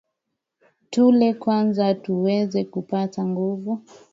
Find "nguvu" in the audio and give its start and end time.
3.25-3.81